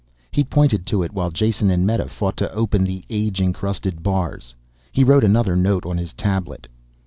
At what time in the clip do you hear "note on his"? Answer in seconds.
5.55-6.11